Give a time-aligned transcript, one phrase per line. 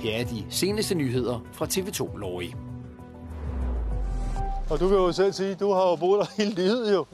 [0.00, 2.50] Her er de seneste nyheder fra TV2 Lorry.
[4.70, 7.06] Og du kan jo selv sige, du har jo boet der hele livet jo.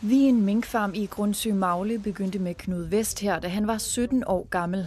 [0.00, 4.24] Vi en minkfarm i Grundsø Magle begyndte med Knud Vest her, da han var 17
[4.26, 4.86] år gammel.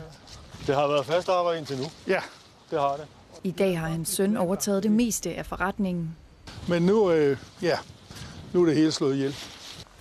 [0.68, 1.84] Det har været fast arbejde indtil nu.
[2.08, 2.20] Ja.
[2.72, 3.06] Det har det.
[3.44, 6.16] I dag har hans søn overtaget det meste af forretningen.
[6.70, 7.78] Men nu, øh, ja,
[8.54, 9.36] nu er det hele slået ihjel.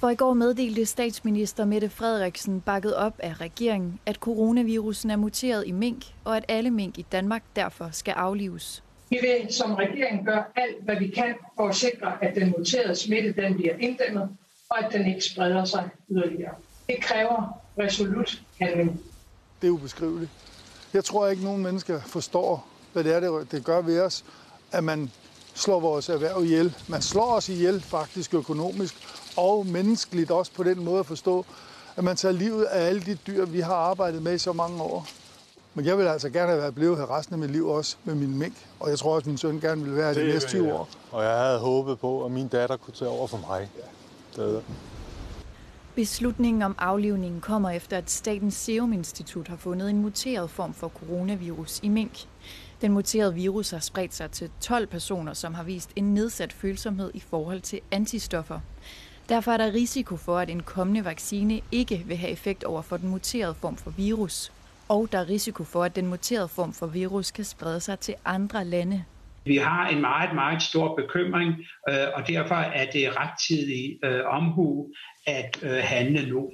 [0.05, 5.67] For i går meddelte statsminister Mette Frederiksen bakket op af regeringen, at coronavirusen er muteret
[5.67, 8.83] i mink, og at alle mink i Danmark derfor skal aflives.
[9.11, 12.95] Vi vil som regering gøre alt, hvad vi kan for at sikre, at den muterede
[12.97, 14.29] smitte den bliver inddæmmet,
[14.71, 16.55] og at den ikke spreder sig yderligere.
[16.87, 19.01] Det kræver resolut handling.
[19.63, 20.31] Det er ubeskriveligt.
[20.95, 24.25] Jeg tror ikke, nogen mennesker forstår, hvad det er, det- det gør ved os,
[24.73, 25.11] at man
[25.55, 26.75] slår vores erhverv ihjel.
[26.89, 28.95] Man slår os ihjel faktisk økonomisk
[29.37, 31.47] og menneskeligt også på den måde at forstå,
[31.97, 34.83] at man tager livet af alle de dyr, vi har arbejdet med i så mange
[34.83, 35.07] år.
[35.75, 38.15] Men jeg vil altså gerne have været blevet her resten af mit liv også med
[38.15, 40.49] min mink, og jeg tror også, at min søn gerne vil være her de næste
[40.49, 40.89] 20 år.
[41.11, 43.69] Og jeg havde håbet på, at min datter kunne tage over for mig.
[43.77, 44.43] Ja.
[44.43, 44.63] Det det.
[45.95, 50.89] Beslutningen om aflivningen kommer efter, at Statens Serum Institut har fundet en muteret form for
[50.89, 52.27] coronavirus i mink.
[52.81, 57.11] Den muterede virus har spredt sig til 12 personer, som har vist en nedsat følsomhed
[57.15, 58.61] i forhold til antistoffer.
[59.29, 62.97] Derfor er der risiko for, at en kommende vaccine ikke vil have effekt over for
[62.97, 64.53] den muterede form for virus.
[64.89, 68.15] Og der er risiko for, at den muterede form for virus kan sprede sig til
[68.25, 69.05] andre lande.
[69.45, 71.53] Vi har en meget, meget stor bekymring,
[71.89, 74.89] øh, og derfor er det rettidig øh, omhu
[75.27, 76.51] at øh, handle nu.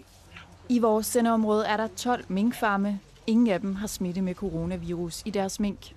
[0.69, 3.01] I vores sendeområde er der 12 minkfarme.
[3.27, 5.93] Ingen af dem har smitte med coronavirus i deres mink.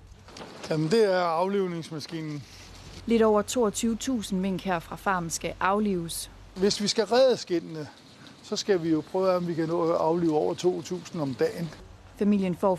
[0.70, 2.42] Jamen, det er aflivningsmaskinen.
[3.06, 3.42] Lidt over
[4.22, 6.30] 22.000 mink her fra farmen skal aflives.
[6.54, 7.88] Hvis vi skal redde skindene,
[8.42, 11.70] så skal vi jo prøve, om vi kan nå at aflive over 2.000 om dagen.
[12.16, 12.76] Familien får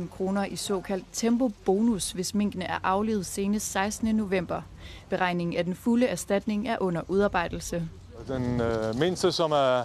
[0.00, 4.14] 440.000 kroner i såkaldt tempo-bonus, hvis minkene er aflevet senest 16.
[4.14, 4.62] november.
[5.08, 7.88] Beregningen af den fulde erstatning er under udarbejdelse.
[8.28, 9.82] Den øh, mindste, som er,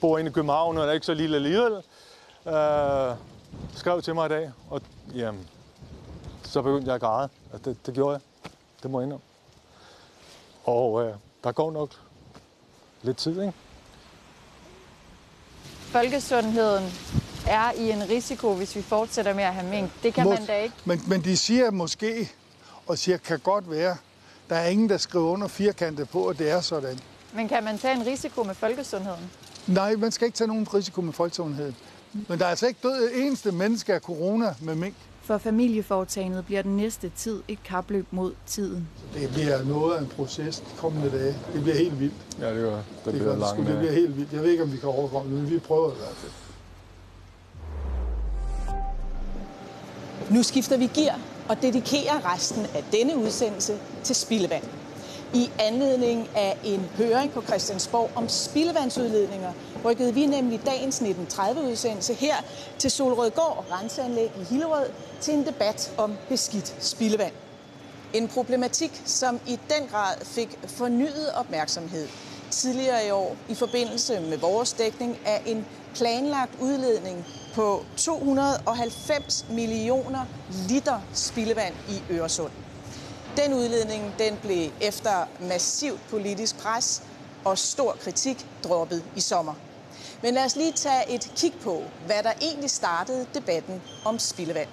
[0.00, 1.72] bor inde i København, og er ikke så lille alligevel,
[2.46, 3.16] øh,
[3.74, 4.82] skrev til mig i dag, og
[5.14, 5.40] jamen,
[6.48, 7.28] så begyndte jeg at græde.
[7.52, 8.50] Og det, det gjorde jeg.
[8.82, 9.24] Det må jeg indrømme.
[10.64, 11.14] Og øh,
[11.44, 11.90] der går nok
[13.02, 13.52] lidt tid, ikke?
[15.80, 16.84] Folkesundheden
[17.46, 19.90] er i en risiko, hvis vi fortsætter med at have mink.
[20.02, 20.74] Det kan man Mås- da ikke.
[20.84, 22.32] Men, men de siger måske,
[22.86, 23.96] og siger, kan godt være,
[24.48, 27.00] der er ingen, der skriver under firkantet på, at det er sådan.
[27.34, 29.30] Men kan man tage en risiko med folkesundheden?
[29.66, 31.76] Nej, man skal ikke tage nogen risiko med folkesundheden.
[32.28, 34.94] Men der er altså ikke død eneste menneske af corona med mink.
[35.26, 38.88] For familieforetagendet bliver den næste tid et kapløb mod tiden.
[39.14, 41.34] Det bliver noget af en proces de kommende dage.
[41.52, 42.14] Det bliver helt vildt.
[42.40, 42.84] Ja, det gør det.
[43.04, 43.66] Det, bliver det, langt.
[43.68, 44.32] det bliver helt vildt.
[44.32, 46.32] Jeg ved ikke, om vi kan overkomme det, men vi prøver i hvert fald.
[50.36, 54.64] Nu skifter vi gear og dedikerer resten af denne udsendelse til spildevand.
[55.34, 59.52] I anledning af en høring på Christiansborg om spildevandsudledninger,
[59.84, 62.34] rykkede vi nemlig dagens 1930-udsendelse her
[62.78, 64.86] til Solrødgård Renseanlæg i Hillerød
[65.20, 67.32] til en debat om beskidt spildevand.
[68.12, 72.08] En problematik, som i den grad fik fornyet opmærksomhed
[72.50, 80.26] tidligere i år i forbindelse med vores dækning af en planlagt udledning på 290 millioner
[80.68, 82.65] liter spildevand i Øresund.
[83.36, 87.02] Den udledning den blev efter massivt politisk pres
[87.44, 89.54] og stor kritik droppet i sommer.
[90.22, 94.68] Men lad os lige tage et kig på, hvad der egentlig startede debatten om spildevand.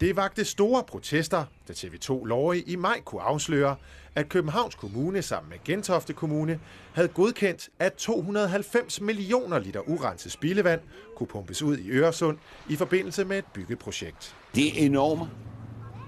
[0.00, 3.76] Det vagte store protester, da TV2 Lorry i maj kunne afsløre,
[4.14, 6.60] at Københavns Kommune sammen med Gentofte Kommune
[6.94, 10.80] havde godkendt, at 290 millioner liter urenset spildevand
[11.16, 12.38] kunne pumpes ud i Øresund
[12.68, 14.36] i forbindelse med et byggeprojekt.
[14.54, 15.30] Det er enorme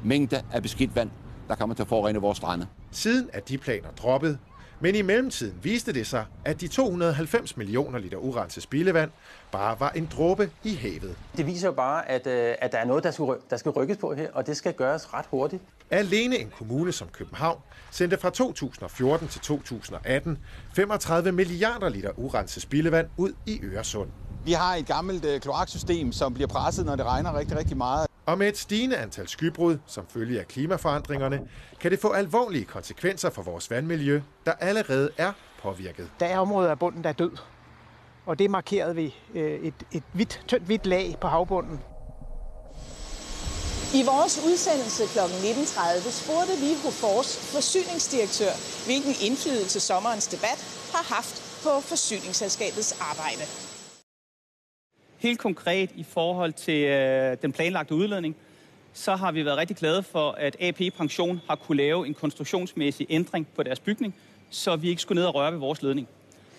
[0.05, 1.11] mængder af beskidt vand,
[1.49, 2.67] der kommer til at forurene vores strande.
[2.91, 4.39] Siden er de planer droppet,
[4.81, 9.11] men i mellemtiden viste det sig, at de 290 millioner liter urenset spildevand
[9.53, 11.17] bare var en dråbe i havet.
[11.37, 13.97] Det viser jo bare, at, øh, at der er noget, der skal, der skal rykkes
[13.97, 15.63] på her, og det skal gøres ret hurtigt.
[15.91, 17.59] Alene en kommune som København
[17.91, 20.39] sendte fra 2014 til 2018
[20.75, 24.09] 35 milliarder liter urenset spildevand ud i Øresund.
[24.45, 28.10] Vi har et gammelt øh, kloaksystem, som bliver presset, når det regner rigtig, rigtig meget.
[28.27, 31.41] Og med et stigende antal skybrud, som følge af klimaforandringerne,
[31.81, 35.33] kan det få alvorlige konsekvenser for vores vandmiljø, der allerede er
[35.63, 36.11] påvirket.
[36.21, 37.31] Der er områder af bunden, der er død.
[38.27, 41.81] Og det er markeret ved øh, et, et hvidt, tyndt hvidt lag på havbunden.
[43.95, 45.19] I vores udsendelse kl.
[45.19, 48.53] 19.30 spurgte vi Hofors forsyningsdirektør,
[48.87, 50.59] hvilken indflydelse sommerens debat
[50.95, 53.70] har haft på forsyningsselskabets arbejde.
[55.21, 58.37] Helt konkret i forhold til øh, den planlagte udledning,
[58.93, 63.07] så har vi været rigtig glade for, at AP Pension har kunne lave en konstruktionsmæssig
[63.11, 64.15] ændring på deres bygning,
[64.51, 66.09] så vi ikke skulle ned og røre ved vores ledning.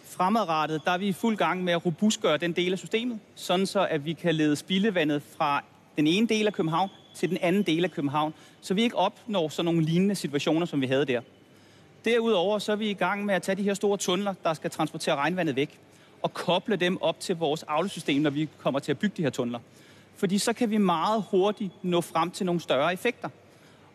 [0.05, 3.65] Fremadrettet, der er vi i fuld gang med at robustgøre den del af systemet, sådan
[3.65, 5.63] så at vi kan lede spildevandet fra
[5.97, 9.49] den ene del af København til den anden del af København, så vi ikke opnår
[9.49, 11.21] sådan nogle lignende situationer, som vi havde der.
[12.05, 14.71] Derudover så er vi i gang med at tage de her store tunneler, der skal
[14.71, 15.79] transportere regnvandet væk,
[16.21, 19.29] og koble dem op til vores afløbssystem, når vi kommer til at bygge de her
[19.29, 19.59] tunneler.
[20.18, 23.29] Fordi så kan vi meget hurtigt nå frem til nogle større effekter.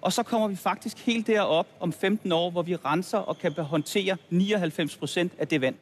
[0.02, 3.52] Og så kommer vi faktisk helt derop om 15 år, hvor vi renser og kan
[3.52, 5.74] håndtere 99 procent af det vand.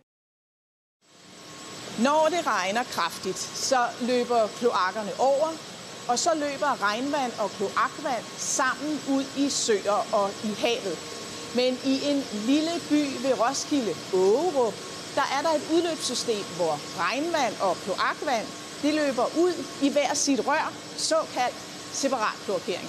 [1.99, 5.49] Når det regner kraftigt, så løber kloakkerne over,
[6.09, 10.97] og så løber regnvand og kloakvand sammen ud i søer og i havet.
[11.59, 12.21] Men i en
[12.51, 14.75] lille by ved Roskilde, Ågerup,
[15.19, 16.75] der er der et udløbssystem, hvor
[17.05, 18.47] regnvand og kloakvand
[18.83, 19.55] det løber ud
[19.87, 21.59] i hver sit rør, såkaldt
[22.03, 22.89] separat kloakering.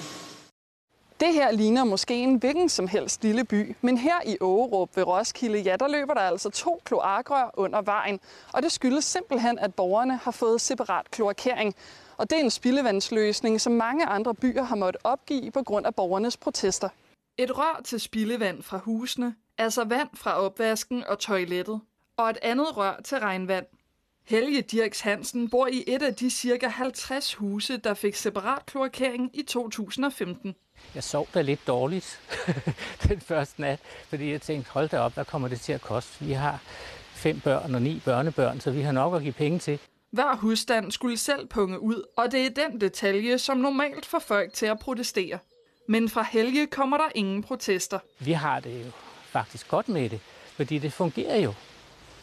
[1.20, 5.06] Det her ligner måske en hvilken som helst lille by, men her i Ågerup ved
[5.06, 8.20] Roskilde, ja, der løber der altså to kloakrør under vejen.
[8.52, 11.74] Og det skyldes simpelthen, at borgerne har fået separat kloakering.
[12.16, 15.94] Og det er en spildevandsløsning, som mange andre byer har måttet opgive på grund af
[15.94, 16.88] borgernes protester.
[17.38, 21.80] Et rør til spildevand fra husene, altså vand fra opvasken og toilettet,
[22.16, 23.66] og et andet rør til regnvand.
[24.24, 29.30] Helge Dirks Hansen bor i et af de cirka 50 huse, der fik separat kloakering
[29.34, 30.54] i 2015.
[30.94, 32.20] Jeg sov da lidt dårligt
[33.08, 36.24] den første nat, fordi jeg tænkte, hold da op, hvad kommer det til at koste?
[36.24, 36.60] Vi har
[37.14, 39.78] fem børn og ni børnebørn, så vi har nok at give penge til.
[40.10, 44.52] Hver husstand skulle selv punge ud, og det er den detalje, som normalt får folk
[44.52, 45.38] til at protestere.
[45.88, 47.98] Men fra Helge kommer der ingen protester.
[48.18, 48.90] Vi har det jo
[49.26, 50.20] faktisk godt med det,
[50.56, 51.54] fordi det fungerer jo.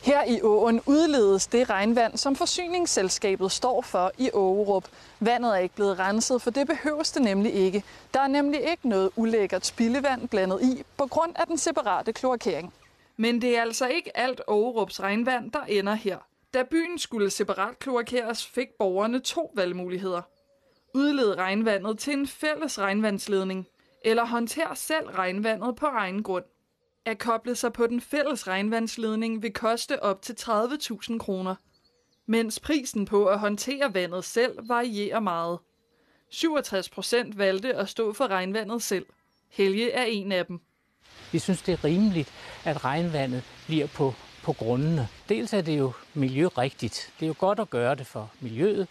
[0.03, 4.87] Her i åen udledes det regnvand, som forsyningsselskabet står for i Ågerup.
[5.19, 7.83] Vandet er ikke blevet renset, for det behøves det nemlig ikke.
[8.13, 12.73] Der er nemlig ikke noget ulækkert spildevand blandet i, på grund af den separate kloakering.
[13.17, 16.17] Men det er altså ikke alt Ågerups regnvand, der ender her.
[16.53, 20.21] Da byen skulle separat kloakeres, fik borgerne to valgmuligheder.
[20.93, 23.67] Udled regnvandet til en fælles regnvandsledning,
[24.05, 26.45] eller håndter selv regnvandet på egen grund.
[27.05, 31.55] At koble sig på den fælles regnvandsledning vil koste op til 30.000 kroner,
[32.25, 35.59] mens prisen på at håndtere vandet selv varierer meget.
[36.29, 39.05] 67 procent valgte at stå for regnvandet selv.
[39.49, 40.59] Helge er en af dem.
[41.31, 42.33] Vi synes, det er rimeligt,
[42.65, 44.13] at regnvandet bliver på,
[44.43, 45.07] på grundene.
[45.29, 47.13] Dels er det jo miljørigtigt.
[47.19, 48.87] Det er jo godt at gøre det for miljøet,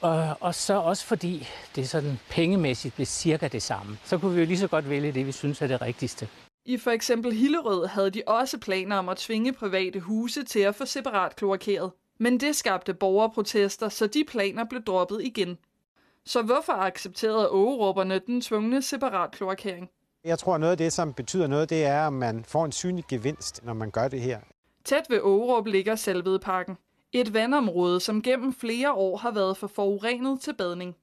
[0.00, 1.46] og, og så også fordi
[1.76, 3.98] det sådan pengemæssigt bliver cirka det samme.
[4.04, 6.28] Så kunne vi jo lige så godt vælge det, vi synes er det rigtigste.
[6.64, 10.74] I for eksempel Hillerød havde de også planer om at tvinge private huse til at
[10.74, 11.92] få separat kloakeret.
[12.18, 15.58] Men det skabte borgerprotester, så de planer blev droppet igen.
[16.24, 19.90] Så hvorfor accepterede ågeråberne den tvungne separat kloakering?
[20.24, 23.04] Jeg tror, noget af det, som betyder noget, det er, at man får en synlig
[23.08, 24.40] gevinst, når man gør det her.
[24.84, 26.76] Tæt ved Ågerup ligger Selvedparken.
[27.12, 30.96] Et vandområde, som gennem flere år har været for forurenet til badning.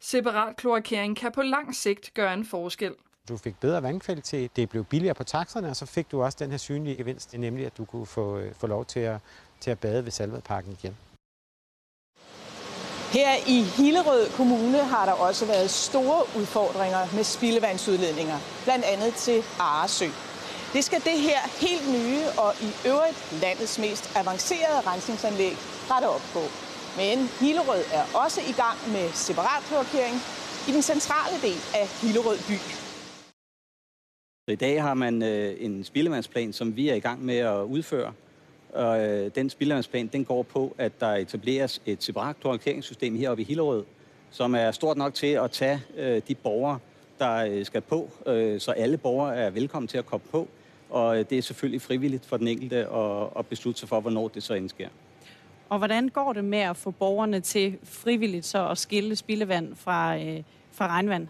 [0.00, 2.94] Separat kloakering kan på lang sigt gøre en forskel.
[3.28, 6.50] Du fik bedre vandkvalitet, det blev billigere på takserne, og så fik du også den
[6.50, 9.18] her synlige gevinst, nemlig at du kunne få, øh, få lov til at,
[9.60, 10.96] til at bade ved Salvedparken igen.
[13.12, 19.42] Her i Hillerød Kommune har der også været store udfordringer med spildevandsudledninger, blandt andet til
[19.58, 20.08] Aresø.
[20.72, 25.56] Det skal det her helt nye og i øvrigt landets mest avancerede rensningsanlæg
[25.90, 26.42] rette op på.
[26.96, 30.16] Men Hillerød er også i gang med separat kloakering
[30.68, 32.58] i den centrale del af Hillerød by.
[34.48, 37.62] Så I dag har man øh, en spildevandsplan, som vi er i gang med at
[37.62, 38.12] udføre.
[38.72, 43.46] Og øh, den spildevandsplan, den går på, at der etableres et separat kloakeringssystem heroppe i
[43.46, 43.84] Hillerød,
[44.30, 46.78] som er stort nok til at tage øh, de borgere,
[47.18, 50.48] der øh, skal på, øh, så alle borgere er velkommen til at komme på.
[50.90, 54.28] Og øh, det er selvfølgelig frivilligt for den enkelte at, at beslutte sig for, hvornår
[54.28, 54.88] det så indsker.
[55.68, 60.18] Og hvordan går det med at få borgerne til frivilligt så at skille spildevand fra,
[60.18, 61.28] øh, fra regnvand?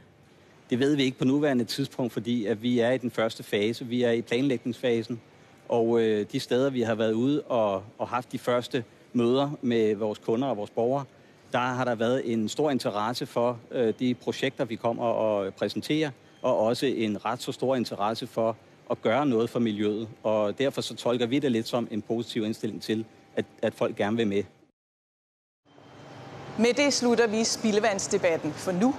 [0.72, 3.86] Det ved vi ikke på nuværende tidspunkt, fordi at vi er i den første fase.
[3.86, 5.20] Vi er i planlægningsfasen.
[5.68, 9.94] Og øh, de steder, vi har været ude og, og haft de første møder med
[9.94, 11.04] vores kunder og vores borgere,
[11.52, 16.10] der har der været en stor interesse for øh, de projekter, vi kommer og præsenterer,
[16.42, 18.56] og også en ret så stor interesse for
[18.90, 20.08] at gøre noget for miljøet.
[20.22, 23.04] Og derfor så tolker vi det lidt som en positiv indstilling til,
[23.36, 24.42] at, at folk gerne vil med.
[26.58, 28.94] Med det slutter vi spildevandsdebatten for nu.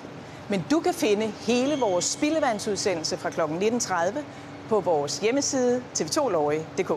[0.54, 3.42] Men du kan finde hele vores spildevandsudsendelse fra kl.
[3.42, 4.20] 19.30
[4.70, 6.92] på vores hjemmeside tv2lorge.dk.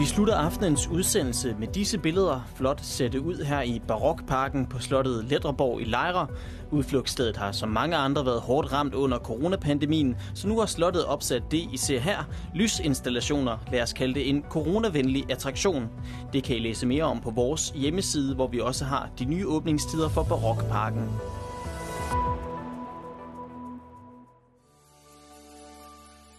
[0.00, 5.24] Vi slutter aftenens udsendelse med disse billeder, flot sætte ud her i Barokparken på slottet
[5.24, 6.26] Letterborg i Lejre.
[6.70, 11.42] Udflugtsstedet har som mange andre været hårdt ramt under coronapandemien, så nu har slottet opsat
[11.50, 12.28] det, I ser her.
[12.54, 15.88] Lysinstallationer, lad os kalde det en coronavenlig attraktion.
[16.32, 19.46] Det kan I læse mere om på vores hjemmeside, hvor vi også har de nye
[19.46, 21.10] åbningstider for Barokparken.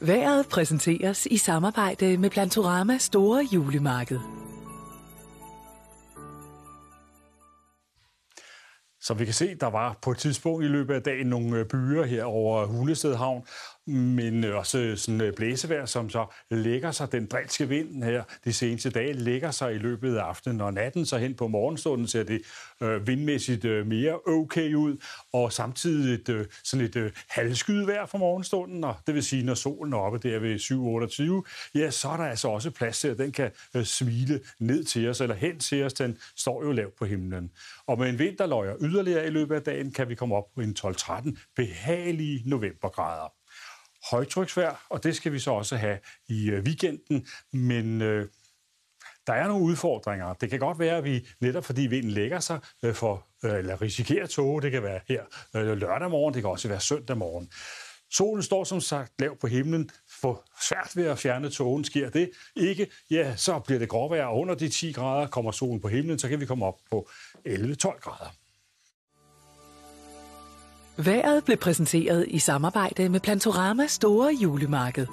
[0.08, 4.20] Været præsenteres i samarbejde med Plantorama Store Julemarked.
[9.02, 11.66] Som vi kan se, der var på et tidspunkt i løbet af dagen nogle øh,
[11.66, 13.46] byer her over Hulested Havn,
[13.88, 18.90] men også sådan øh, blæsevejr, som så lægger sig, den drilske vind her de seneste
[18.90, 22.42] dage, lægger sig i løbet af aftenen og natten, så hen på morgenstunden ser det
[22.82, 24.98] øh, vindmæssigt øh, mere okay ud,
[25.34, 29.54] og samtidig et, øh, sådan et øh, halvskydevejr fra morgenstunden, og det vil sige, når
[29.54, 31.44] solen er oppe der ved
[31.76, 34.84] 7.28, ja, så er der altså også plads til, at den kan øh, svile ned
[34.84, 37.52] til os, eller hen til os, den står jo lavt på himlen.
[37.88, 40.46] Og med en vind, der løjer yderligere i løbet af dagen, kan vi komme op
[40.56, 43.41] på en 12-13 behagelige novembergrader
[44.10, 48.28] højtryksvejr, og det skal vi så også have i øh, weekenden, men øh,
[49.28, 50.34] der er nogle udfordringer.
[50.34, 53.82] Det kan godt være, at vi netop fordi vinden lægger sig øh, for, øh, eller
[53.82, 55.24] risikerer tåge, det kan være her
[55.56, 57.52] øh, lørdag morgen, det kan også være søndag morgen.
[58.12, 59.90] Solen står som sagt lav på himlen,
[60.22, 61.84] for svært ved at fjerne tågen.
[61.84, 65.28] Sker det ikke, ja, så bliver det gråvejr under de 10 grader.
[65.28, 67.10] Kommer solen på himlen, så kan vi komme op på
[67.48, 68.36] 11-12 grader.
[70.98, 75.08] Været blev præsenteret i samarbejde med Plantorama Store Julemarked.